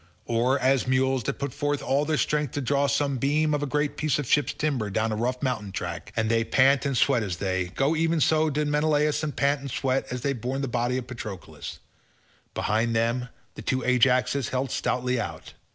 Or 0.25 0.57
as 0.57 0.87
mules 0.87 1.21
that 1.25 1.37
put 1.37 1.53
forth 1.53 1.83
all 1.83 2.05
their 2.05 2.17
strength 2.17 2.53
to 2.53 2.61
draw 2.61 2.87
some 2.87 3.19
beam 3.19 3.53
or 3.53 3.63
great 3.67 3.97
piece 3.97 4.17
of 4.17 4.25
ship's 4.25 4.51
timber 4.51 4.89
down 4.89 5.11
a 5.11 5.15
rough 5.15 5.43
mountain 5.43 5.71
track, 5.71 6.11
and 6.15 6.27
they 6.27 6.43
pant 6.43 6.87
and 6.87 6.97
sweat 6.97 7.21
as 7.21 7.37
they 7.37 7.65
go—even 7.75 8.19
so 8.19 8.49
did 8.49 8.67
Menelaus 8.67 9.21
and 9.23 9.33
Meriones 9.35 9.37
pant 9.37 9.61
and 9.61 9.69
sweat 9.69 10.07
as 10.09 10.21
they 10.21 10.33
bore 10.33 10.57
the 10.57 10.67
body 10.67 10.97
of 10.97 11.05
Patroclus. 11.05 11.77
Behind 12.55 12.95
them 12.95 13.29
the 13.53 13.61
two 13.61 13.83
Ajaxes 13.83 14.49
held 14.49 14.71
stoutly 14.71 15.19
out. 15.21 15.53